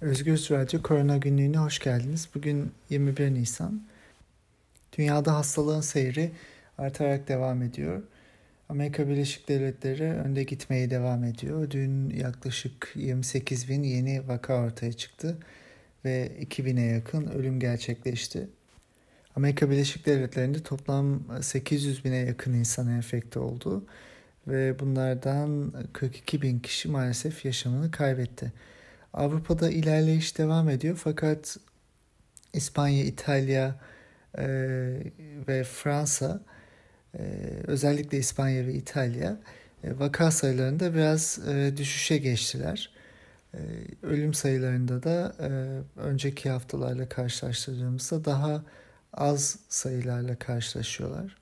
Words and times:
Özgür 0.00 0.46
Radyo 0.50 0.82
Korona 0.82 1.16
Günlüğü'ne 1.16 1.58
hoş 1.58 1.78
geldiniz. 1.78 2.28
Bugün 2.34 2.72
21 2.90 3.34
Nisan. 3.34 3.82
Dünyada 4.98 5.34
hastalığın 5.34 5.80
seyri 5.80 6.30
artarak 6.78 7.28
devam 7.28 7.62
ediyor. 7.62 8.02
Amerika 8.68 9.08
Birleşik 9.08 9.48
Devletleri 9.48 10.04
önde 10.04 10.42
gitmeye 10.42 10.90
devam 10.90 11.24
ediyor. 11.24 11.70
Dün 11.70 12.10
yaklaşık 12.10 12.92
28 12.94 13.68
bin 13.68 13.82
yeni 13.82 14.28
vaka 14.28 14.54
ortaya 14.54 14.92
çıktı 14.92 15.38
ve 16.04 16.32
2000'e 16.40 16.84
yakın 16.84 17.26
ölüm 17.26 17.60
gerçekleşti. 17.60 18.48
Amerika 19.36 19.70
Birleşik 19.70 20.06
Devletleri'nde 20.06 20.62
toplam 20.62 21.20
800 21.42 22.04
bine 22.04 22.16
yakın 22.16 22.52
insan 22.52 22.88
enfekte 22.88 23.38
oldu 23.38 23.84
ve 24.48 24.78
bunlardan 24.78 25.72
42 25.92 26.42
bin 26.42 26.58
kişi 26.58 26.88
maalesef 26.88 27.44
yaşamını 27.44 27.90
kaybetti. 27.90 28.52
Avrupa'da 29.12 29.70
ilerleyiş 29.70 30.38
devam 30.38 30.68
ediyor 30.68 31.00
fakat 31.04 31.56
İspanya, 32.52 33.04
İtalya 33.04 33.80
e, 34.38 34.46
ve 35.48 35.64
Fransa 35.64 36.40
e, 37.18 37.22
özellikle 37.66 38.18
İspanya 38.18 38.66
ve 38.66 38.74
İtalya 38.74 39.36
e, 39.84 39.98
vaka 39.98 40.30
sayılarında 40.30 40.94
biraz 40.94 41.38
e, 41.48 41.76
düşüşe 41.76 42.18
geçtiler. 42.18 42.90
E, 43.54 43.58
ölüm 44.02 44.34
sayılarında 44.34 45.02
da 45.02 45.34
e, 45.40 45.48
önceki 46.00 46.50
haftalarla 46.50 47.08
karşılaştırdığımızda 47.08 48.24
daha 48.24 48.64
az 49.12 49.58
sayılarla 49.68 50.36
karşılaşıyorlar. 50.36 51.36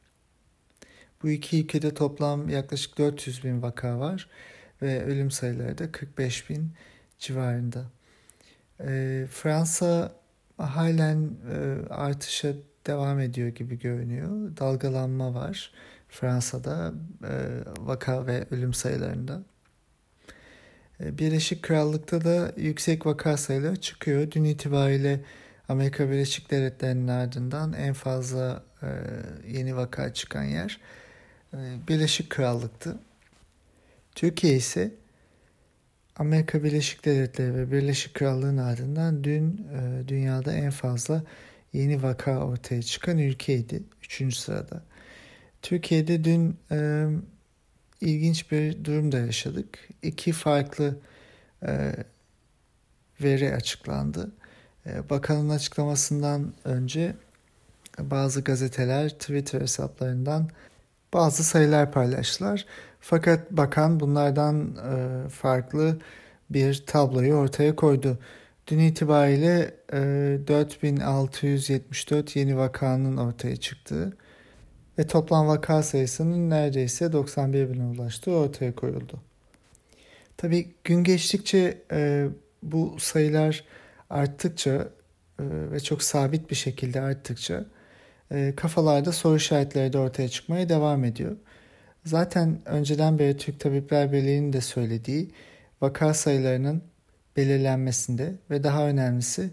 Bu 1.22 1.30
iki 1.30 1.60
ülkede 1.60 1.94
toplam 1.94 2.48
yaklaşık 2.48 2.98
400 2.98 3.44
bin 3.44 3.62
vaka 3.62 3.98
var 3.98 4.28
ve 4.82 5.04
ölüm 5.04 5.30
sayıları 5.30 5.78
da 5.78 5.92
45 5.92 6.50
bin 6.50 6.72
civarında. 7.18 7.84
E, 8.80 9.26
Fransa 9.30 10.12
halen 10.58 11.30
e, 11.52 11.88
artışa 11.90 12.52
devam 12.86 13.20
ediyor 13.20 13.48
gibi 13.48 13.78
görünüyor. 13.78 14.56
Dalgalanma 14.56 15.34
var 15.34 15.72
Fransa'da 16.08 16.92
e, 17.24 17.32
vaka 17.78 18.26
ve 18.26 18.46
ölüm 18.50 18.74
sayılarında. 18.74 19.42
E, 21.00 21.18
Birleşik 21.18 21.62
Krallık'ta 21.62 22.24
da 22.24 22.52
yüksek 22.56 23.06
vaka 23.06 23.36
sayıları 23.36 23.76
çıkıyor. 23.76 24.30
Dün 24.30 24.44
itibariyle 24.44 25.20
Amerika 25.68 26.10
Birleşik 26.10 26.50
Devletleri'nin 26.50 27.08
ardından 27.08 27.72
en 27.72 27.92
fazla 27.92 28.62
e, 28.82 28.88
yeni 29.48 29.76
vaka 29.76 30.14
çıkan 30.14 30.44
yer 30.44 30.80
e, 31.54 31.58
Birleşik 31.88 32.30
Krallık'tı. 32.30 32.98
Türkiye 34.14 34.54
ise 34.56 34.90
Amerika 36.16 36.64
Birleşik 36.64 37.04
Devletleri 37.04 37.54
ve 37.54 37.72
Birleşik 37.72 38.14
Krallığın 38.14 38.56
ardından 38.56 39.24
dün 39.24 39.66
e, 39.74 40.08
dünyada 40.08 40.52
en 40.52 40.70
fazla 40.70 41.22
yeni 41.72 42.02
vaka 42.02 42.38
ortaya 42.38 42.82
çıkan 42.82 43.18
ülkeydi. 43.18 43.82
Üçüncü 44.02 44.36
sırada. 44.36 44.82
Türkiye'de 45.62 46.24
dün 46.24 46.56
e, 46.70 47.08
ilginç 48.00 48.50
bir 48.52 48.84
durum 48.84 49.12
da 49.12 49.18
yaşadık. 49.18 49.88
İki 50.02 50.32
farklı 50.32 50.98
e, 51.66 51.92
veri 53.20 53.54
açıklandı. 53.54 54.32
E, 54.86 55.10
bakanın 55.10 55.48
açıklamasından 55.48 56.52
önce 56.64 57.14
bazı 57.98 58.40
gazeteler 58.40 59.08
Twitter 59.08 59.60
hesaplarından 59.60 60.50
bazı 61.12 61.44
sayılar 61.44 61.92
paylaştılar. 61.92 62.66
Fakat 63.06 63.50
bakan 63.50 64.00
bunlardan 64.00 64.76
e, 64.76 65.28
farklı 65.28 65.98
bir 66.50 66.84
tabloyu 66.86 67.34
ortaya 67.34 67.76
koydu. 67.76 68.18
Dün 68.66 68.78
itibariyle 68.78 69.74
e, 69.92 69.98
4674 70.48 72.36
yeni 72.36 72.56
vakanın 72.56 73.16
ortaya 73.16 73.56
çıktığı 73.56 74.16
ve 74.98 75.06
toplam 75.06 75.48
vaka 75.48 75.82
sayısının 75.82 76.50
neredeyse 76.50 77.12
91 77.12 77.72
bine 77.72 77.84
ulaştığı 77.84 78.32
ortaya 78.32 78.74
koyuldu. 78.74 79.20
Tabi 80.36 80.74
gün 80.84 81.04
geçtikçe 81.04 81.82
e, 81.92 82.28
bu 82.62 82.96
sayılar 82.98 83.64
arttıkça 84.10 84.88
e, 85.38 85.44
ve 85.72 85.80
çok 85.80 86.02
sabit 86.02 86.50
bir 86.50 86.56
şekilde 86.56 87.00
arttıkça 87.00 87.64
e, 88.32 88.52
kafalarda 88.56 89.12
soru 89.12 89.36
işaretleri 89.36 89.92
de 89.92 89.98
ortaya 89.98 90.28
çıkmaya 90.28 90.68
devam 90.68 91.04
ediyor. 91.04 91.36
Zaten 92.04 92.58
önceden 92.64 93.18
beri 93.18 93.36
Türk 93.36 93.60
Tabipler 93.60 94.12
Birliği'nin 94.12 94.52
de 94.52 94.60
söylediği 94.60 95.30
vaka 95.80 96.14
sayılarının 96.14 96.82
belirlenmesinde 97.36 98.34
ve 98.50 98.64
daha 98.64 98.88
önemlisi 98.88 99.50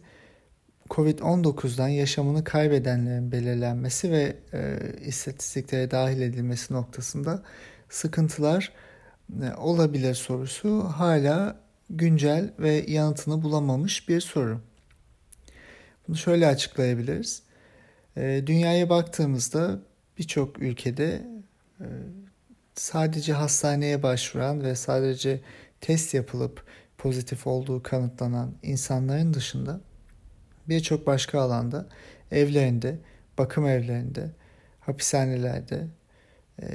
Covid-19'dan 0.89 1.87
yaşamını 1.87 2.43
kaybedenlerin 2.43 3.31
belirlenmesi 3.31 4.11
ve 4.11 4.35
e, 4.53 4.79
istatistiklere 5.05 5.91
dahil 5.91 6.21
edilmesi 6.21 6.73
noktasında 6.73 7.43
sıkıntılar 7.89 8.71
e, 9.43 9.53
olabilir 9.53 10.13
sorusu 10.13 10.83
hala 10.83 11.59
güncel 11.89 12.53
ve 12.59 12.85
yanıtını 12.87 13.41
bulamamış 13.41 14.09
bir 14.09 14.21
soru. 14.21 14.61
Bunu 16.07 16.17
şöyle 16.17 16.47
açıklayabiliriz. 16.47 17.43
E, 18.17 18.43
dünyaya 18.45 18.89
baktığımızda 18.89 19.79
birçok 20.17 20.61
ülkede 20.61 21.21
e, 21.79 21.85
sadece 22.81 23.33
hastaneye 23.33 24.03
başvuran 24.03 24.63
ve 24.63 24.75
sadece 24.75 25.41
test 25.81 26.13
yapılıp 26.13 26.65
pozitif 26.97 27.47
olduğu 27.47 27.83
kanıtlanan 27.83 28.51
insanların 28.63 29.33
dışında 29.33 29.81
birçok 30.69 31.07
başka 31.07 31.41
alanda 31.41 31.87
evlerinde, 32.31 32.97
bakım 33.37 33.67
evlerinde, 33.67 34.29
hapishanelerde 34.79 35.87
e, 36.61 36.65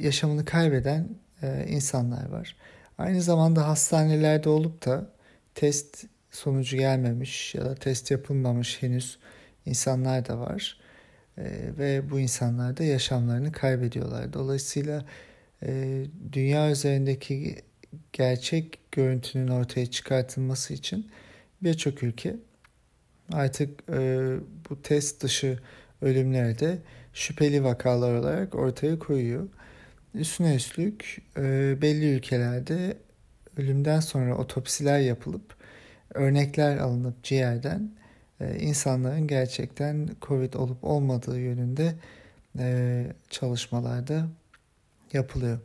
yaşamını 0.00 0.44
kaybeden 0.44 1.08
e, 1.42 1.66
insanlar 1.68 2.28
var. 2.28 2.56
Aynı 2.98 3.22
zamanda 3.22 3.68
hastanelerde 3.68 4.48
olup 4.48 4.86
da 4.86 5.10
test 5.54 6.04
sonucu 6.30 6.76
gelmemiş 6.76 7.54
ya 7.54 7.64
da 7.64 7.74
test 7.74 8.10
yapılmamış 8.10 8.82
henüz 8.82 9.18
insanlar 9.66 10.28
da 10.28 10.38
var. 10.38 10.80
E, 11.38 11.44
ve 11.78 12.10
bu 12.10 12.20
insanlar 12.20 12.76
da 12.76 12.84
yaşamlarını 12.84 13.52
kaybediyorlar. 13.52 14.32
Dolayısıyla 14.32 15.04
e, 15.62 16.04
dünya 16.32 16.70
üzerindeki 16.70 17.56
gerçek 18.12 18.78
görüntünün 18.92 19.48
ortaya 19.48 19.86
çıkartılması 19.86 20.74
için 20.74 21.10
birçok 21.62 22.02
ülke 22.02 22.36
artık 23.32 23.80
e, 23.90 24.30
bu 24.70 24.82
test 24.82 25.22
dışı 25.22 25.58
ölümleri 26.02 26.58
de 26.58 26.78
şüpheli 27.12 27.64
vakalar 27.64 28.14
olarak 28.14 28.54
ortaya 28.54 28.98
koyuyor. 28.98 29.48
Üstüne 30.14 30.54
üstlük 30.54 31.22
e, 31.36 31.42
belli 31.82 32.16
ülkelerde 32.16 32.96
ölümden 33.56 34.00
sonra 34.00 34.36
otopsiler 34.38 34.98
yapılıp 34.98 35.56
örnekler 36.14 36.76
alınıp 36.76 37.24
ciğerden 37.24 37.90
e, 38.40 38.58
insanların 38.58 39.26
gerçekten 39.26 40.08
COVID 40.22 40.54
olup 40.54 40.84
olmadığı 40.84 41.40
yönünde 41.40 41.94
e, 42.58 43.06
çalışmalarda 43.30 44.28
yapılıyor. 45.12 45.58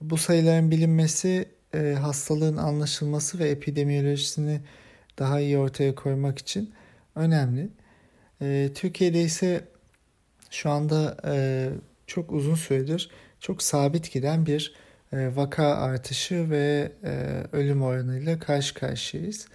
Bu 0.00 0.16
sayıların 0.16 0.70
bilinmesi 0.70 1.48
e, 1.74 1.96
hastalığın 2.00 2.56
anlaşılması 2.56 3.38
ve 3.38 3.48
epidemiyolojisini 3.48 4.60
daha 5.18 5.40
iyi 5.40 5.58
ortaya 5.58 5.94
koymak 5.94 6.38
için 6.38 6.72
önemli. 7.14 7.68
E, 8.42 8.70
Türkiye'de 8.74 9.22
ise 9.22 9.64
şu 10.50 10.70
anda 10.70 11.16
e, 11.26 11.68
çok 12.06 12.32
uzun 12.32 12.54
süredir 12.54 13.10
çok 13.40 13.62
sabit 13.62 14.12
giden 14.12 14.46
bir 14.46 14.74
e, 15.12 15.36
vaka 15.36 15.64
artışı 15.64 16.50
ve 16.50 16.92
e, 17.04 17.42
ölüm 17.52 17.82
oranıyla 17.82 18.38
karşı 18.38 18.74
karşıyayız. 18.74 19.48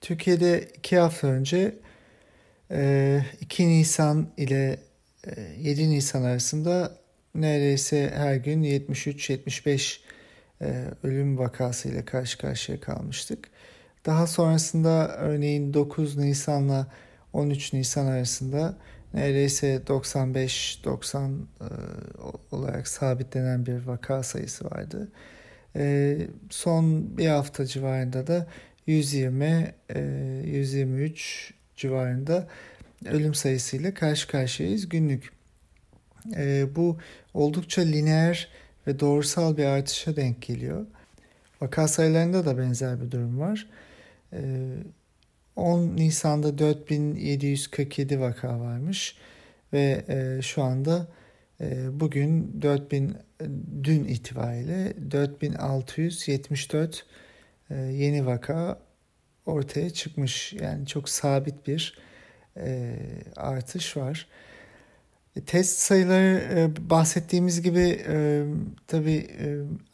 Türkiye'de 0.00 0.68
iki 0.78 0.98
hafta 0.98 1.26
önce 1.26 1.74
e, 2.70 3.22
2 3.40 3.68
Nisan 3.68 4.28
ile 4.36 4.78
e, 5.26 5.40
7 5.58 5.90
Nisan 5.90 6.22
arasında 6.22 6.98
neredeyse 7.34 8.12
her 8.14 8.34
gün 8.36 8.62
73-75 8.62 9.98
e, 10.62 10.84
ölüm 11.02 11.38
vakasıyla 11.38 12.04
karşı 12.04 12.38
karşıya 12.38 12.80
kalmıştık. 12.80 13.48
Daha 14.06 14.26
sonrasında 14.26 15.16
örneğin 15.16 15.74
9 15.74 16.16
Nisan'la 16.16 16.86
13 17.32 17.72
Nisan 17.72 18.06
arasında 18.06 18.76
neredeyse 19.14 19.82
95-90 19.86 21.30
e, 21.60 21.66
olarak 22.50 22.88
sabitlenen 22.88 23.66
bir 23.66 23.86
vaka 23.86 24.22
sayısı 24.22 24.64
vardı. 24.64 25.08
E, 25.76 26.16
son 26.50 27.16
bir 27.18 27.26
hafta 27.26 27.66
civarında 27.66 28.26
da 28.26 28.46
120 28.86 29.74
123 30.44 31.54
civarında 31.76 32.48
ölüm 33.06 33.34
sayısıyla 33.34 33.94
karşı 33.94 34.28
karşıyayız 34.28 34.88
günlük. 34.88 35.41
Bu 36.76 36.98
oldukça 37.34 37.82
lineer 37.82 38.48
ve 38.86 39.00
doğrusal 39.00 39.56
bir 39.56 39.64
artışa 39.64 40.16
denk 40.16 40.42
geliyor. 40.42 40.86
Vaka 41.60 41.88
sayılarında 41.88 42.46
da 42.46 42.58
benzer 42.58 43.00
bir 43.00 43.10
durum 43.10 43.40
var. 43.40 43.66
10 45.56 45.96
Nisan'da 45.96 46.58
4747 46.58 48.20
vaka 48.20 48.60
varmış 48.60 49.16
ve 49.72 50.04
e, 50.08 50.42
şu 50.42 50.62
anda 50.62 51.08
e, 51.60 52.00
bugün 52.00 52.62
4000 52.62 53.16
dün 53.84 54.04
itibariyle 54.04 54.92
4674 55.10 57.06
e, 57.70 57.74
yeni 57.74 58.26
vaka 58.26 58.78
ortaya 59.46 59.90
çıkmış. 59.90 60.52
Yani 60.52 60.86
çok 60.86 61.08
sabit 61.08 61.66
bir 61.66 61.98
e, 62.56 62.96
artış 63.36 63.96
var. 63.96 64.28
E, 65.36 65.40
test 65.40 65.78
sayıları 65.78 66.42
e, 66.54 66.90
bahsettiğimiz 66.90 67.62
gibi 67.62 68.02
e, 68.08 68.44
tabii 68.86 69.28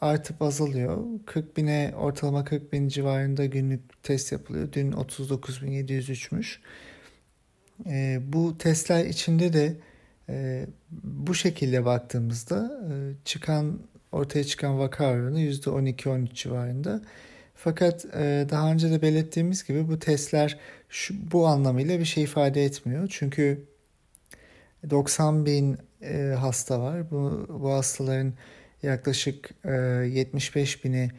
artıp 0.01 0.41
azalıyor. 0.41 1.03
40 1.25 1.57
bine 1.57 1.93
ortalama 1.97 2.43
40 2.43 2.73
bin 2.73 2.87
civarında 2.87 3.45
günlük 3.45 4.03
test 4.03 4.31
yapılıyor. 4.31 4.73
Dün 4.73 4.91
39.703'müş. 4.91 6.59
E, 7.85 8.19
bu 8.33 8.57
testler 8.57 9.05
içinde 9.05 9.53
de 9.53 9.75
bu 10.91 11.35
şekilde 11.35 11.85
baktığımızda 11.85 12.81
çıkan 13.25 13.79
ortaya 14.11 14.43
çıkan 14.43 14.79
vaka 14.79 15.11
oranı 15.11 15.41
%12-13 15.41 16.33
civarında. 16.33 17.01
Fakat 17.55 18.05
daha 18.49 18.71
önce 18.71 18.91
de 18.91 19.01
belirttiğimiz 19.01 19.63
gibi 19.63 19.87
bu 19.87 19.99
testler 19.99 20.59
şu, 20.89 21.31
bu 21.31 21.47
anlamıyla 21.47 21.99
bir 21.99 22.05
şey 22.05 22.23
ifade 22.23 22.65
etmiyor. 22.65 23.07
Çünkü 23.11 23.68
90 24.89 25.45
bin 25.45 25.77
e, 26.01 26.35
hasta 26.39 26.81
var. 26.81 27.11
Bu, 27.11 27.47
bu 27.49 27.71
hastaların 27.71 28.33
yaklaşık 28.83 29.49
e, 29.65 29.71
75 29.71 30.83
bini 30.83 31.11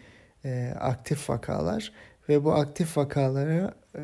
e, 0.44 0.74
aktif 0.80 1.30
vakalar 1.30 1.92
ve 2.28 2.44
bu 2.44 2.52
aktif 2.52 2.96
vakalara 2.96 3.74
e, 3.96 4.00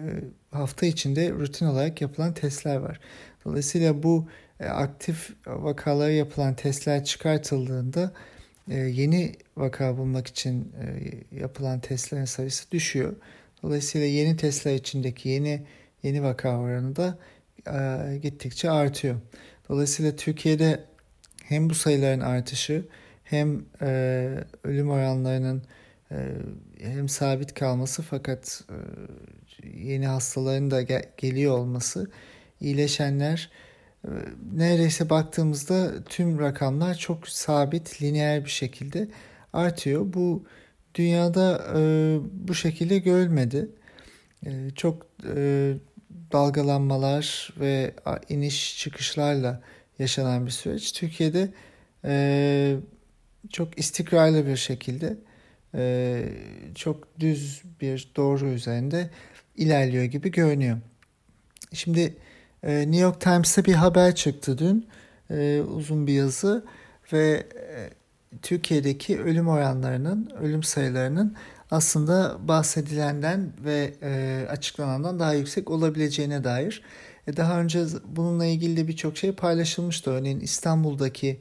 hafta 0.50 0.86
içinde 0.86 1.30
rutin 1.30 1.66
olarak 1.66 2.00
yapılan 2.00 2.34
testler 2.34 2.76
var. 2.76 3.00
Dolayısıyla 3.44 4.02
bu 4.02 4.28
e, 4.60 4.66
aktif 4.66 5.30
vakalara 5.46 6.10
yapılan 6.10 6.54
testler 6.54 7.04
çıkartıldığında 7.04 8.12
e, 8.70 8.74
yeni 8.78 9.32
vaka 9.56 9.98
bulmak 9.98 10.26
için 10.26 10.72
e, 10.82 11.38
yapılan 11.40 11.80
testlerin 11.80 12.24
sayısı 12.24 12.70
düşüyor. 12.70 13.16
Dolayısıyla 13.62 14.06
yeni 14.06 14.36
testler 14.36 14.74
içindeki 14.74 15.28
yeni 15.28 15.66
yeni 16.02 16.22
vaka 16.22 16.58
oranı 16.58 16.96
da 16.96 17.18
gittikçe 18.22 18.70
artıyor. 18.70 19.16
Dolayısıyla 19.68 20.16
Türkiye'de 20.16 20.84
hem 21.44 21.70
bu 21.70 21.74
sayıların 21.74 22.20
artışı 22.20 22.84
hem 23.24 23.64
ölüm 24.64 24.90
oranlarının 24.90 25.62
hem 26.80 27.08
sabit 27.08 27.54
kalması 27.54 28.02
fakat 28.02 28.64
yeni 29.74 30.06
hastaların 30.06 30.70
da 30.70 30.82
geliyor 31.16 31.58
olması 31.58 32.10
iyileşenler 32.60 33.50
neredeyse 34.52 35.10
baktığımızda 35.10 36.04
tüm 36.04 36.40
rakamlar 36.40 36.94
çok 36.94 37.28
sabit, 37.28 38.02
lineer 38.02 38.44
bir 38.44 38.50
şekilde 38.50 39.08
artıyor. 39.52 40.12
Bu 40.12 40.44
dünyada 40.94 41.66
e, 41.76 41.80
bu 42.32 42.54
şekilde 42.54 42.98
görülmedi. 42.98 43.68
E, 44.46 44.70
çok 44.76 45.06
e, 45.36 45.74
dalgalanmalar 46.32 47.54
ve 47.60 47.94
iniş 48.28 48.78
çıkışlarla 48.78 49.62
yaşanan 49.98 50.46
bir 50.46 50.50
süreç. 50.50 50.92
Türkiye'de 50.92 51.48
e, 52.04 52.76
çok 53.50 53.78
istikrarlı 53.78 54.46
bir 54.46 54.56
şekilde 54.56 55.16
e, 55.74 56.22
çok 56.74 57.20
düz 57.20 57.62
bir 57.80 58.10
doğru 58.16 58.48
üzerinde 58.48 59.10
ilerliyor 59.56 60.04
gibi 60.04 60.30
görünüyor. 60.30 60.78
Şimdi 61.72 62.16
ee, 62.66 62.78
New 62.78 62.96
York 62.96 63.20
Times'ta 63.20 63.64
bir 63.64 63.74
haber 63.74 64.14
çıktı 64.14 64.58
dün. 64.58 64.88
E, 65.30 65.60
uzun 65.60 66.06
bir 66.06 66.12
yazı 66.12 66.64
ve 67.12 67.46
e, 67.54 67.90
Türkiye'deki 68.42 69.20
ölüm 69.20 69.48
oranlarının, 69.48 70.30
ölüm 70.40 70.62
sayılarının 70.62 71.36
aslında 71.70 72.36
bahsedilenden 72.48 73.52
ve 73.64 73.94
e, 74.02 74.46
açıklanandan 74.50 75.18
daha 75.18 75.34
yüksek 75.34 75.70
olabileceğine 75.70 76.44
dair. 76.44 76.82
E, 77.26 77.36
daha 77.36 77.60
önce 77.60 77.84
bununla 78.04 78.46
ilgili 78.46 78.76
de 78.76 78.88
birçok 78.88 79.16
şey 79.16 79.32
paylaşılmıştı. 79.32 80.10
Örneğin 80.10 80.40
İstanbul'daki 80.40 81.40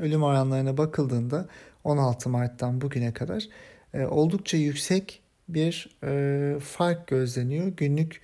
ölüm 0.00 0.22
oranlarına 0.22 0.76
bakıldığında 0.76 1.48
16 1.84 2.28
Mart'tan 2.28 2.80
bugüne 2.80 3.12
kadar 3.12 3.48
e, 3.94 4.04
oldukça 4.04 4.56
yüksek 4.56 5.22
bir 5.48 5.90
e, 6.04 6.60
fark 6.60 7.06
gözleniyor 7.06 7.66
günlük 7.66 8.20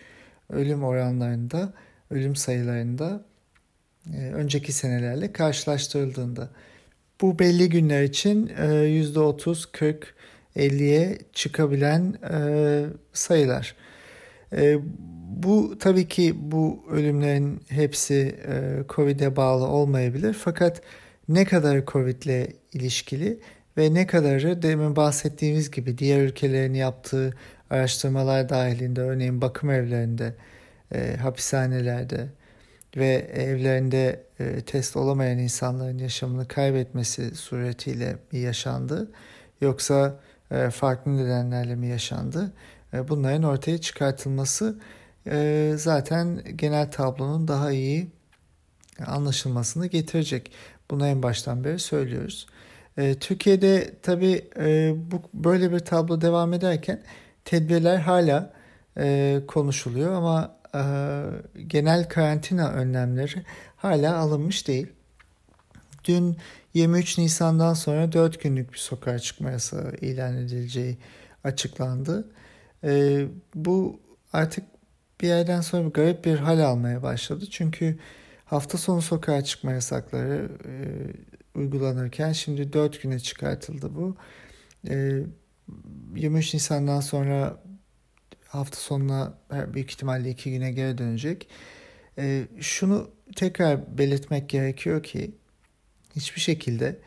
ölüm 0.50 0.84
oranlarında 0.84 1.72
ölüm 2.10 2.36
sayılarında 2.36 3.24
e, 4.14 4.18
önceki 4.18 4.72
senelerle 4.72 5.32
karşılaştırıldığında. 5.32 6.50
Bu 7.24 7.38
belli 7.38 7.68
günler 7.68 8.02
için 8.02 8.46
%30, 8.48 9.64
40, 9.72 10.14
50'ye 10.56 11.18
çıkabilen 11.32 12.14
e, 12.32 12.38
sayılar. 13.12 13.74
E, 14.52 14.78
bu 15.28 15.78
tabii 15.78 16.08
ki 16.08 16.34
bu 16.36 16.84
ölümlerin 16.90 17.60
hepsi 17.68 18.36
COVID'e 18.88 19.36
bağlı 19.36 19.66
olmayabilir. 19.66 20.32
Fakat 20.32 20.82
ne 21.28 21.44
kadar 21.44 21.86
COVID 21.86 22.22
ile 22.22 22.52
ilişkili 22.72 23.38
ve 23.78 23.94
ne 23.94 24.06
kadarı 24.06 24.62
demin 24.62 24.96
bahsettiğimiz 24.96 25.70
gibi 25.70 25.98
diğer 25.98 26.20
ülkelerin 26.20 26.74
yaptığı 26.74 27.34
araştırmalar 27.70 28.48
dahilinde 28.48 29.00
örneğin 29.00 29.40
bakım 29.40 29.70
evlerinde 29.70 30.34
e, 30.94 31.16
hapishanelerde 31.16 32.28
ve 32.96 33.14
evlerinde 33.34 34.24
e, 34.40 34.60
test 34.60 34.96
olamayan 34.96 35.38
insanların 35.38 35.98
yaşamını 35.98 36.48
kaybetmesi 36.48 37.34
suretiyle 37.34 38.16
mi 38.32 38.38
yaşandı 38.38 39.12
yoksa 39.60 40.20
e, 40.50 40.70
farklı 40.70 41.16
nedenlerle 41.16 41.74
mi 41.74 41.86
yaşandı? 41.86 42.52
E, 42.94 43.08
bunların 43.08 43.42
ortaya 43.42 43.78
çıkartılması 43.78 44.78
e, 45.26 45.72
zaten 45.76 46.42
genel 46.56 46.90
tablonun 46.90 47.48
daha 47.48 47.72
iyi 47.72 48.08
anlaşılmasını 49.06 49.86
getirecek. 49.86 50.52
Bunu 50.90 51.06
en 51.06 51.22
baştan 51.22 51.64
beri 51.64 51.78
söylüyoruz. 51.78 52.46
E, 52.98 53.14
Türkiye'de 53.14 53.94
tabii 54.02 54.48
e, 54.58 54.94
bu 55.10 55.22
böyle 55.34 55.72
bir 55.72 55.78
tablo 55.78 56.20
devam 56.20 56.52
ederken 56.52 57.02
tedbirler 57.44 57.96
hala 57.96 58.52
e, 58.98 59.40
konuşuluyor 59.48 60.12
ama 60.12 60.56
e, 60.74 60.82
genel 61.66 62.08
karantina 62.08 62.70
önlemleri 62.70 63.44
hala 63.76 64.16
alınmış 64.16 64.68
değil. 64.68 64.86
Dün 66.04 66.36
23 66.74 67.18
Nisan'dan 67.18 67.74
sonra 67.74 68.12
4 68.12 68.42
günlük 68.42 68.72
bir 68.72 68.78
sokağa 68.78 69.18
çıkma 69.18 69.50
yasağı 69.50 69.92
ilan 70.00 70.36
edileceği 70.36 70.98
açıklandı. 71.44 72.28
E, 72.84 73.24
bu 73.54 74.00
artık 74.32 74.64
bir 75.20 75.28
yerden 75.28 75.60
sonra 75.60 75.88
garip 75.88 76.24
bir 76.24 76.36
hal 76.36 76.60
almaya 76.60 77.02
başladı. 77.02 77.44
Çünkü 77.50 77.98
hafta 78.44 78.78
sonu 78.78 79.02
sokağa 79.02 79.44
çıkma 79.44 79.72
yasakları 79.72 80.48
e, 80.64 80.72
uygulanırken 81.58 82.32
şimdi 82.32 82.72
4 82.72 83.02
güne 83.02 83.18
çıkartıldı 83.18 83.94
bu. 83.94 84.16
E, 84.88 85.20
23 86.16 86.54
Nisan'dan 86.54 87.00
sonra 87.00 87.56
hafta 88.54 88.76
sonuna 88.76 89.34
büyük 89.74 89.90
ihtimalle 89.90 90.30
iki 90.30 90.50
güne 90.50 90.72
geri 90.72 90.98
dönecek. 90.98 91.48
E, 92.18 92.44
şunu 92.60 93.10
tekrar 93.36 93.98
belirtmek 93.98 94.48
gerekiyor 94.48 95.02
ki 95.02 95.30
hiçbir 96.16 96.40
şekilde 96.40 96.98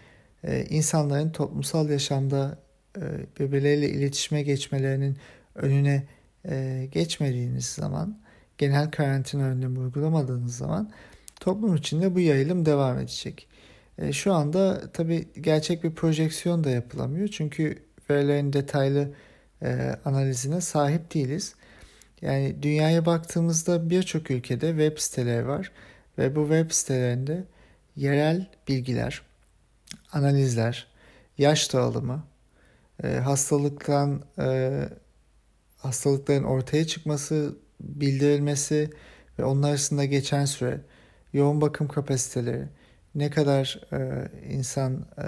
e, 0.44 0.66
insanların 0.66 1.30
toplumsal 1.30 1.90
yaşamda 1.90 2.60
e, 2.98 3.02
birbirleriyle 3.40 3.90
iletişime 3.90 4.44
geçmelerinin 4.44 5.18
önüne 5.56 6.04
e, 6.50 6.88
geçmediğiniz 6.92 7.66
zaman, 7.66 8.20
genel 8.58 8.92
karantina 8.92 9.44
önlemi 9.44 9.80
uygulamadığınız 9.80 10.58
zaman 10.58 10.92
toplum 11.40 11.76
içinde 11.76 12.16
bu 12.16 12.20
yayılım 12.20 12.66
devam 12.66 13.00
edecek. 13.00 13.48
E, 13.98 14.14
şu 14.14 14.34
anda 14.34 14.92
tabii 14.92 15.28
gerçek 15.42 15.84
bir 15.84 15.92
projeksiyon 15.92 16.64
da 16.64 16.70
yapılamıyor 16.70 17.28
çünkü 17.28 17.84
verilerin 18.10 18.54
detaylı 18.54 19.14
e, 19.62 19.96
analizine 20.06 20.62
sahip 20.62 21.14
değiliz. 21.14 21.56
Yani 22.22 22.64
dünyaya 22.64 23.06
baktığımızda 23.06 23.90
birçok 23.90 24.32
ülkede 24.32 24.70
web 24.70 24.98
siteleri 24.98 25.48
var 25.48 25.72
ve 26.18 26.36
bu 26.36 26.42
web 26.42 26.72
sitelerinde 26.72 27.44
yerel 27.96 28.48
bilgiler, 28.68 29.22
analizler, 30.12 30.88
yaş 31.38 31.74
dağılımı, 31.74 32.24
e, 33.04 33.08
hastalıktan 33.08 34.24
e, 34.40 34.80
hastalıkların 35.78 36.44
ortaya 36.44 36.88
çıkması, 36.88 37.56
bildirilmesi 37.80 38.90
ve 39.40 39.46
onlar 39.46 39.70
arasında 39.70 40.06
geçen 40.06 40.46
süre, 40.46 40.82
yoğun 41.34 41.62
bakım 41.62 41.88
kapasiteleri, 41.88 42.68
ne 43.16 43.30
kadar 43.30 43.82
e, 43.94 44.28
insan 44.50 45.06
e, 45.18 45.26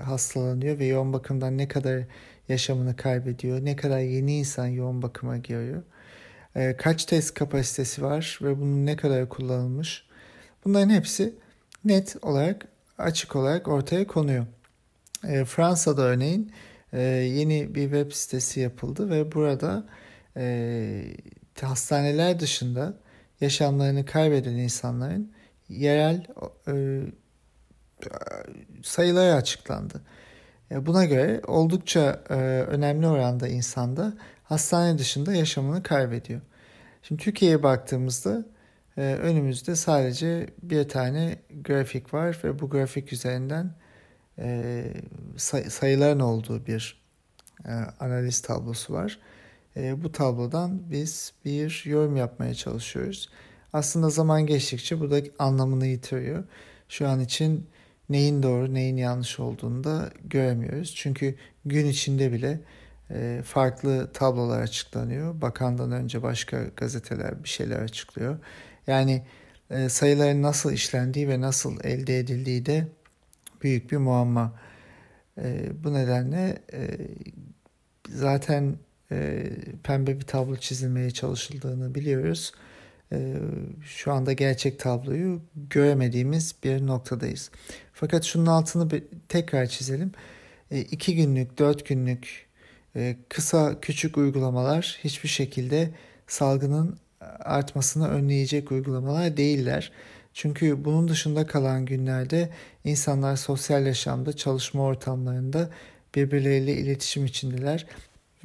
hastalanıyor 0.00 0.78
ve 0.78 0.86
yoğun 0.86 1.12
bakımdan 1.12 1.58
ne 1.58 1.68
kadar 1.68 2.02
yaşamını 2.48 2.96
kaybediyor, 2.96 3.64
ne 3.64 3.76
kadar 3.76 3.98
yeni 3.98 4.38
insan 4.38 4.66
yoğun 4.66 5.02
bakıma 5.02 5.36
giriyor. 5.36 5.82
e, 6.56 6.76
kaç 6.76 7.04
test 7.04 7.34
kapasitesi 7.34 8.02
var 8.02 8.38
ve 8.42 8.60
bunun 8.60 8.86
ne 8.86 8.96
kadar 8.96 9.28
kullanılmış. 9.28 10.06
Bunların 10.64 10.90
hepsi 10.90 11.34
net 11.84 12.16
olarak 12.22 12.68
açık 12.98 13.36
olarak 13.36 13.68
ortaya 13.68 14.06
konuyor. 14.06 14.46
E, 15.28 15.44
Fransa'da 15.44 16.02
örneğin 16.02 16.52
e, 16.92 17.00
yeni 17.02 17.74
bir 17.74 17.82
web 17.82 18.12
sitesi 18.12 18.60
yapıldı 18.60 19.10
ve 19.10 19.32
burada 19.32 19.86
e, 20.36 21.16
hastaneler 21.62 22.40
dışında 22.40 22.94
yaşamlarını 23.40 24.04
kaybeden 24.04 24.54
insanların 24.54 25.32
yerel 25.68 26.26
e, 26.68 27.02
sayıları 28.82 29.34
açıklandı. 29.34 30.02
E, 30.70 30.86
buna 30.86 31.04
göre 31.04 31.40
oldukça 31.46 32.22
e, 32.30 32.34
önemli 32.62 33.06
oranda 33.06 33.48
insanda 33.48 34.12
hastane 34.44 34.98
dışında 34.98 35.34
yaşamını 35.34 35.82
kaybediyor. 35.82 36.40
Şimdi 37.02 37.22
Türkiye'ye 37.22 37.62
baktığımızda 37.62 38.44
e, 38.96 39.02
önümüzde 39.02 39.76
sadece 39.76 40.46
bir 40.62 40.88
tane 40.88 41.38
grafik 41.64 42.14
var 42.14 42.40
ve 42.44 42.58
bu 42.58 42.70
grafik 42.70 43.12
üzerinden 43.12 43.74
sayıların 45.68 46.20
olduğu 46.20 46.66
bir 46.66 47.02
analiz 48.00 48.40
tablosu 48.40 48.92
var. 48.92 49.18
Bu 49.76 50.12
tablodan 50.12 50.90
biz 50.90 51.32
bir 51.44 51.82
yorum 51.86 52.16
yapmaya 52.16 52.54
çalışıyoruz. 52.54 53.28
Aslında 53.72 54.10
zaman 54.10 54.46
geçtikçe 54.46 55.00
bu 55.00 55.10
da 55.10 55.20
anlamını 55.38 55.86
yitiriyor. 55.86 56.44
Şu 56.88 57.08
an 57.08 57.20
için 57.20 57.66
neyin 58.08 58.42
doğru 58.42 58.74
neyin 58.74 58.96
yanlış 58.96 59.40
olduğunu 59.40 59.84
da 59.84 60.10
göremiyoruz. 60.24 60.94
Çünkü 60.96 61.34
gün 61.64 61.86
içinde 61.86 62.32
bile 62.32 62.60
e, 63.10 63.42
farklı 63.44 64.12
tablolar 64.12 64.60
açıklanıyor. 64.60 65.40
Bakandan 65.40 65.92
önce 65.92 66.22
başka 66.22 66.64
gazeteler 66.76 67.44
bir 67.44 67.48
şeyler 67.48 67.78
açıklıyor. 67.78 68.38
Yani 68.86 69.22
e, 69.70 69.88
sayıların 69.88 70.42
nasıl 70.42 70.72
işlendiği 70.72 71.28
ve 71.28 71.40
nasıl 71.40 71.80
elde 71.84 72.18
edildiği 72.18 72.66
de 72.66 72.88
büyük 73.62 73.92
bir 73.92 73.96
muamma. 73.96 74.52
E, 75.38 75.68
bu 75.84 75.94
nedenle 75.94 76.58
zaten 78.08 78.76
pembe 79.82 80.20
bir 80.20 80.26
tablo 80.26 80.56
çizilmeye 80.56 81.10
çalışıldığını 81.10 81.94
biliyoruz. 81.94 82.52
Şu 83.82 84.12
anda 84.12 84.32
gerçek 84.32 84.78
tabloyu 84.78 85.40
göremediğimiz 85.54 86.54
bir 86.64 86.86
noktadayız. 86.86 87.50
Fakat 87.92 88.24
şunun 88.24 88.46
altını 88.46 88.90
bir 88.90 89.04
tekrar 89.28 89.66
çizelim. 89.66 90.12
E, 90.70 90.80
iki 90.80 91.16
günlük, 91.16 91.58
dört 91.58 91.86
günlük 91.86 92.46
e, 92.96 93.16
kısa 93.28 93.80
küçük 93.80 94.18
uygulamalar 94.18 94.98
hiçbir 95.04 95.28
şekilde 95.28 95.90
salgının 96.26 96.98
artmasını 97.40 98.08
önleyecek 98.08 98.72
uygulamalar 98.72 99.36
değiller. 99.36 99.92
Çünkü 100.34 100.84
bunun 100.84 101.08
dışında 101.08 101.46
kalan 101.46 101.86
günlerde 101.86 102.48
insanlar 102.84 103.36
sosyal 103.36 103.86
yaşamda, 103.86 104.36
çalışma 104.36 104.82
ortamlarında 104.82 105.70
birbirleriyle 106.14 106.72
iletişim 106.72 107.24
içindeler 107.24 107.86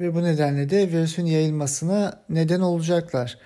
ve 0.00 0.14
bu 0.14 0.22
nedenle 0.22 0.70
de 0.70 0.92
virüsün 0.92 1.26
yayılmasına 1.26 2.24
neden 2.28 2.60
olacaklar. 2.60 3.38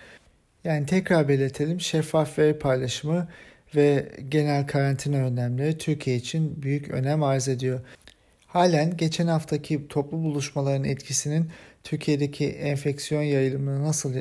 Yani 0.68 0.86
tekrar 0.86 1.28
belirtelim 1.28 1.80
şeffaf 1.80 2.38
veri 2.38 2.58
paylaşımı 2.58 3.28
ve 3.76 4.12
genel 4.28 4.66
karantina 4.66 5.16
önlemleri 5.16 5.78
Türkiye 5.78 6.16
için 6.16 6.62
büyük 6.62 6.90
önem 6.90 7.22
arz 7.22 7.48
ediyor. 7.48 7.80
Halen 8.46 8.96
geçen 8.96 9.26
haftaki 9.26 9.88
toplu 9.88 10.22
buluşmaların 10.22 10.84
etkisinin 10.84 11.50
Türkiye'deki 11.84 12.48
enfeksiyon 12.48 13.22
yayılımına 13.22 13.82
nasıl 13.82 14.14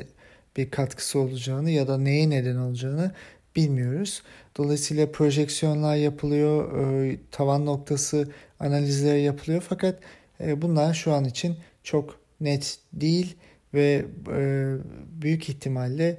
bir 0.56 0.70
katkısı 0.70 1.18
olacağını 1.18 1.70
ya 1.70 1.88
da 1.88 1.98
neye 1.98 2.30
neden 2.30 2.56
olacağını 2.56 3.12
bilmiyoruz. 3.56 4.22
Dolayısıyla 4.56 5.12
projeksiyonlar 5.12 5.96
yapılıyor, 5.96 6.80
e, 7.04 7.16
tavan 7.30 7.66
noktası 7.66 8.28
analizleri 8.60 9.20
yapılıyor 9.20 9.64
fakat 9.68 9.98
e, 10.40 10.62
bunlar 10.62 10.94
şu 10.94 11.12
an 11.12 11.24
için 11.24 11.56
çok 11.82 12.20
net 12.40 12.78
değil 12.92 13.36
ve 13.74 14.04
e, 14.36 14.74
büyük 15.22 15.48
ihtimalle 15.48 16.18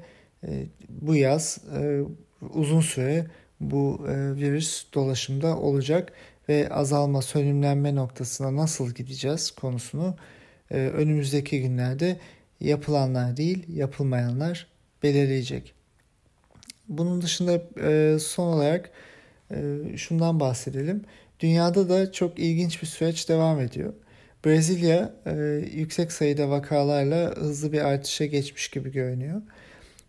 bu 0.90 1.16
yaz 1.16 1.58
uzun 2.54 2.82
süre 2.82 3.26
bu 3.60 4.06
e, 4.08 4.36
virüs 4.36 4.86
dolaşımda 4.94 5.58
olacak 5.58 6.14
ve 6.50 6.70
azalma, 6.70 7.22
sönümlenme 7.22 7.96
noktasına 7.96 8.56
nasıl 8.56 8.92
gideceğiz 8.92 9.52
konusunu 9.52 10.16
e, 10.72 10.78
önümüzdeki 10.78 11.62
günlerde 11.62 12.18
yapılanlar 12.60 13.38
değil, 13.38 13.66
yapılmayanlar 13.76 14.68
belirleyecek. 15.04 15.74
Bunun 16.90 17.22
dışında 17.22 17.62
e, 17.82 18.20
son 18.20 18.54
olarak 18.54 18.92
e, 19.52 19.58
şundan 19.98 20.40
bahsedelim. 20.40 21.06
Dünyada 21.40 21.90
da 21.90 22.12
çok 22.12 22.40
ilginç 22.40 22.82
bir 22.82 22.88
süreç 22.88 23.30
devam 23.30 23.60
ediyor. 23.60 23.94
Brezilya 24.46 25.14
e, 25.26 25.32
yüksek 25.74 26.12
sayıda 26.12 26.50
vakalarla 26.50 27.36
hızlı 27.36 27.72
bir 27.72 27.82
artışa 27.82 28.26
geçmiş 28.26 28.68
gibi 28.68 28.92
görünüyor. 28.92 29.42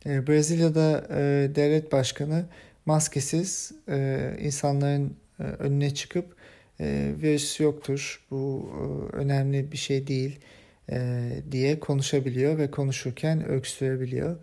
E, 0.07 0.27
Brezilya'da 0.27 1.09
devlet 1.55 1.93
başkanı 1.93 2.45
maskesiz 2.87 3.73
e, 3.89 4.31
insanların 4.41 5.17
e, 5.41 5.43
önüne 5.43 5.95
çıkıp 5.95 6.37
e, 6.81 7.13
virüs 7.23 7.61
yoktur, 7.61 8.27
bu 8.31 8.71
e, 8.75 9.17
önemli 9.17 9.73
bir 9.73 9.77
şey 9.77 10.07
değil 10.07 10.41
e, 10.91 11.29
diye 11.53 11.81
konuşabiliyor 11.81 12.59
ve 12.59 12.71
konuşurken 12.71 13.49
öksürebiliyor. 13.49 14.37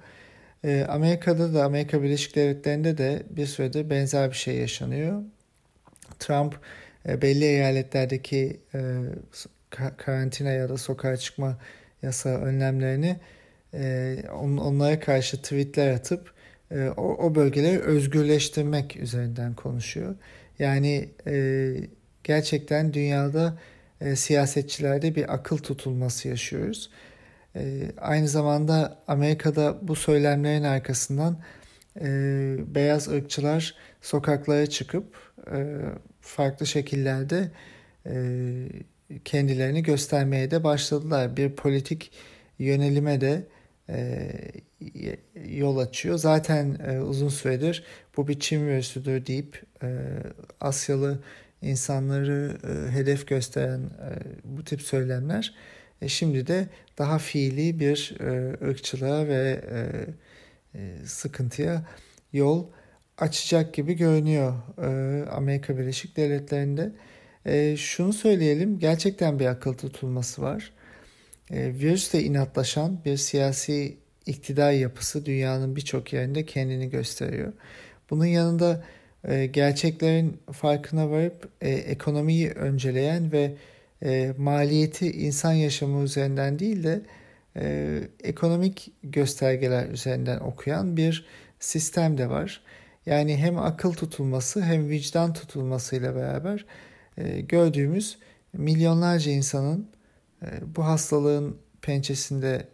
Amerika'da 0.87 1.53
da 1.53 1.65
Amerika 1.65 2.03
Birleşik 2.03 2.35
Devletleri'nde 2.35 2.97
de 2.97 3.23
bir 3.29 3.45
sürede 3.45 3.89
benzer 3.89 4.29
bir 4.29 4.35
şey 4.35 4.55
yaşanıyor. 4.55 5.21
Trump 6.19 6.59
belli 7.05 7.45
eyaletlerdeki 7.45 8.59
karantina 9.97 10.51
ya 10.51 10.69
da 10.69 10.77
sokağa 10.77 11.17
çıkma 11.17 11.57
yasa 12.01 12.29
önlemlerini 12.29 13.19
e, 13.77 14.15
onlara 14.41 14.99
karşı 14.99 15.37
tweetler 15.37 15.91
atıp 15.91 16.33
e, 16.71 16.89
o, 16.89 17.25
o 17.25 17.35
bölgeleri 17.35 17.79
özgürleştirmek 17.79 18.97
üzerinden 18.97 19.53
konuşuyor. 19.53 20.15
Yani 20.59 21.09
e, 21.27 21.75
gerçekten 22.23 22.93
dünyada 22.93 23.59
e, 24.01 24.15
siyasetçilerde 24.15 25.15
bir 25.15 25.33
akıl 25.33 25.57
tutulması 25.57 26.27
yaşıyoruz. 26.27 26.89
E, 27.55 27.91
aynı 28.01 28.27
zamanda 28.27 29.03
Amerika'da 29.07 29.87
bu 29.87 29.95
söylemlerin 29.95 30.63
arkasından 30.63 31.39
e, 32.01 32.05
beyaz 32.75 33.07
ırkçılar 33.07 33.75
sokaklara 34.01 34.67
çıkıp 34.67 35.17
e, 35.51 35.65
farklı 36.21 36.65
şekillerde 36.65 37.51
e, 38.05 38.13
kendilerini 39.25 39.83
göstermeye 39.83 40.51
de 40.51 40.63
başladılar. 40.63 41.37
Bir 41.37 41.55
politik 41.55 42.11
yönelime 42.59 43.21
de 43.21 43.43
e, 43.89 44.31
yol 45.49 45.77
açıyor. 45.77 46.17
Zaten 46.17 46.77
e, 46.87 46.99
uzun 46.99 47.29
süredir 47.29 47.83
bu 48.17 48.27
bir 48.27 48.39
Çin 48.39 48.67
virüsüdür 48.67 49.25
deyip 49.25 49.63
e, 49.83 49.87
Asyalı 50.61 51.19
insanları 51.61 52.57
e, 52.63 52.91
hedef 52.91 53.27
gösteren 53.27 53.79
e, 53.79 54.09
bu 54.43 54.63
tip 54.63 54.81
söylemler 54.81 55.53
şimdi 56.07 56.47
de 56.47 56.67
daha 56.97 57.17
fiili 57.17 57.79
bir 57.79 58.15
e, 58.19 58.57
ırkçılığa 58.67 59.27
ve 59.27 59.61
sıkıntıya 61.05 61.85
yol 62.33 62.67
açacak 63.17 63.73
gibi 63.73 63.93
görünüyor 63.93 64.53
Amerika 65.31 65.77
Birleşik 65.77 66.17
Devletleri'nde. 66.17 66.91
Şunu 67.77 68.13
söyleyelim 68.13 68.79
gerçekten 68.79 69.39
bir 69.39 69.45
akıl 69.45 69.73
tutulması 69.73 70.41
var. 70.41 70.73
E, 71.51 71.73
virüsle 71.73 72.23
inatlaşan 72.23 72.99
bir 73.05 73.17
siyasi 73.17 73.97
iktidar 74.25 74.71
yapısı 74.71 75.25
dünyanın 75.25 75.75
birçok 75.75 76.13
yerinde 76.13 76.45
kendini 76.45 76.89
gösteriyor. 76.89 77.53
Bunun 78.09 78.25
yanında 78.25 78.83
e, 79.27 79.45
gerçeklerin 79.45 80.37
farkına 80.51 81.09
varıp 81.09 81.49
e, 81.61 81.69
ekonomiyi 81.69 82.49
önceleyen 82.49 83.31
ve 83.31 83.53
maliyeti 84.37 85.11
insan 85.11 85.53
yaşamı 85.53 86.03
üzerinden 86.03 86.59
değil 86.59 86.83
de 86.83 87.01
ekonomik 88.23 88.91
göstergeler 89.03 89.89
üzerinden 89.89 90.39
okuyan 90.39 90.97
bir 90.97 91.25
sistem 91.59 92.17
de 92.17 92.29
var. 92.29 92.61
Yani 93.05 93.37
hem 93.37 93.57
akıl 93.57 93.93
tutulması 93.93 94.61
hem 94.61 94.89
vicdan 94.89 95.33
tutulmasıyla 95.33 96.15
beraber 96.15 96.65
gördüğümüz 97.47 98.17
milyonlarca 98.53 99.31
insanın 99.31 99.89
bu 100.75 100.85
hastalığın 100.85 101.57
pençesinde 101.81 102.67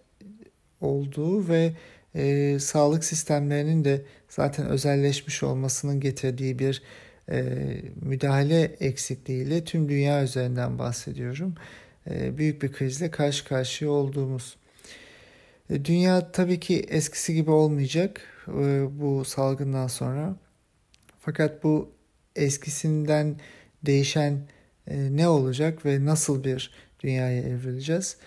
olduğu 0.82 1.48
ve 1.48 1.74
e, 2.16 2.58
sağlık 2.60 3.04
sistemlerinin 3.04 3.86
de 3.86 4.06
zaten 4.30 4.68
özelleşmiş 4.68 5.44
olmasının 5.44 6.00
getirdiği 6.00 6.60
bir 6.60 6.82
e, 7.32 7.44
müdahale 8.02 8.62
eksikliğiyle 8.64 9.64
tüm 9.64 9.90
dünya 9.90 10.24
üzerinden 10.24 10.80
bahsediyorum. 10.80 11.56
E, 12.10 12.38
büyük 12.38 12.62
bir 12.62 12.72
krizle 12.72 13.12
karşı 13.12 13.46
karşıya 13.46 13.92
olduğumuz. 13.92 14.58
E, 15.70 15.86
dünya 15.86 16.32
tabii 16.32 16.60
ki 16.60 16.80
eskisi 16.90 17.34
gibi 17.34 17.52
olmayacak 17.52 18.22
e, 18.48 18.86
bu 19.00 19.26
salgından 19.26 19.88
sonra. 19.88 20.36
Fakat 21.20 21.64
bu 21.64 21.92
eskisinden 22.36 23.36
değişen 23.86 24.40
e, 24.88 25.18
ne 25.18 25.28
olacak 25.28 25.86
ve 25.86 26.06
nasıl 26.06 26.44
bir 26.44 26.72
dünyaya 27.04 27.42
evrileceğiz? 27.42 28.18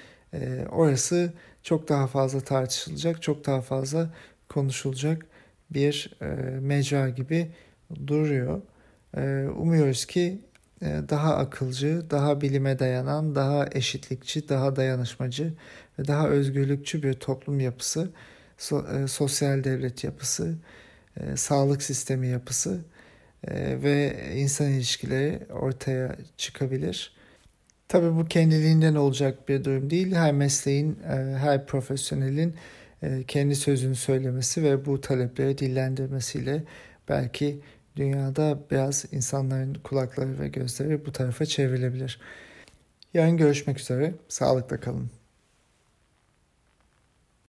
Orası 0.70 1.32
çok 1.62 1.88
daha 1.88 2.06
fazla 2.06 2.40
tartışılacak, 2.40 3.22
çok 3.22 3.46
daha 3.46 3.60
fazla 3.60 4.10
konuşulacak 4.48 5.26
bir 5.70 6.16
mecra 6.60 7.08
gibi 7.08 7.50
duruyor. 8.06 8.62
Umuyoruz 9.56 10.06
ki 10.06 10.40
daha 10.82 11.36
akılcı, 11.36 12.02
daha 12.10 12.40
bilime 12.40 12.78
dayanan, 12.78 13.34
daha 13.34 13.68
eşitlikçi, 13.72 14.48
daha 14.48 14.76
dayanışmacı 14.76 15.52
ve 15.98 16.06
daha 16.06 16.28
özgürlükçü 16.28 17.02
bir 17.02 17.14
toplum 17.14 17.60
yapısı, 17.60 18.10
e, 18.72 19.06
sosyal 19.06 19.64
devlet 19.64 20.04
yapısı, 20.04 20.54
e, 21.20 21.36
sağlık 21.36 21.82
sistemi 21.82 22.28
yapısı 22.28 22.80
e, 23.48 23.82
ve 23.82 24.16
insan 24.34 24.66
ilişkileri 24.70 25.40
ortaya 25.52 26.16
çıkabilir. 26.36 27.15
Tabii 27.88 28.16
bu 28.16 28.24
kendiliğinden 28.24 28.94
olacak 28.94 29.48
bir 29.48 29.64
durum 29.64 29.90
değil. 29.90 30.14
Her 30.14 30.32
mesleğin, 30.32 30.98
her 31.38 31.66
profesyonelin 31.66 32.54
kendi 33.28 33.56
sözünü 33.56 33.94
söylemesi 33.94 34.62
ve 34.62 34.86
bu 34.86 35.00
talepleri 35.00 35.58
dillendirmesiyle 35.58 36.62
belki 37.08 37.60
dünyada 37.96 38.58
biraz 38.70 39.04
insanların 39.12 39.74
kulakları 39.74 40.40
ve 40.40 40.48
gözleri 40.48 41.06
bu 41.06 41.12
tarafa 41.12 41.46
çevrilebilir. 41.46 42.20
Yarın 43.14 43.36
görüşmek 43.36 43.80
üzere. 43.80 44.14
Sağlıkla 44.28 44.80
kalın. 44.80 45.10